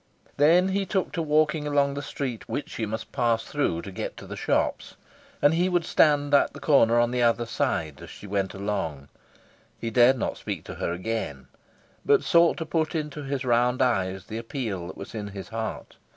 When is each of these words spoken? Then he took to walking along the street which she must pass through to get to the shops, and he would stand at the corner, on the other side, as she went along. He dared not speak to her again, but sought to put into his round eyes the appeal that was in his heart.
Then 0.37 0.69
he 0.69 0.83
took 0.83 1.11
to 1.11 1.21
walking 1.21 1.67
along 1.67 1.93
the 1.93 2.01
street 2.01 2.49
which 2.49 2.71
she 2.71 2.87
must 2.87 3.11
pass 3.11 3.43
through 3.43 3.83
to 3.83 3.91
get 3.91 4.17
to 4.17 4.25
the 4.25 4.35
shops, 4.35 4.95
and 5.43 5.53
he 5.53 5.69
would 5.69 5.85
stand 5.85 6.33
at 6.33 6.53
the 6.53 6.59
corner, 6.59 6.97
on 6.99 7.11
the 7.11 7.21
other 7.21 7.45
side, 7.45 8.01
as 8.01 8.09
she 8.09 8.25
went 8.25 8.55
along. 8.55 9.09
He 9.79 9.91
dared 9.91 10.17
not 10.17 10.37
speak 10.37 10.63
to 10.63 10.73
her 10.81 10.91
again, 10.91 11.49
but 12.03 12.23
sought 12.23 12.57
to 12.57 12.65
put 12.65 12.95
into 12.95 13.21
his 13.21 13.45
round 13.45 13.79
eyes 13.79 14.25
the 14.25 14.39
appeal 14.39 14.87
that 14.87 14.97
was 14.97 15.13
in 15.13 15.27
his 15.27 15.49
heart. 15.49 15.97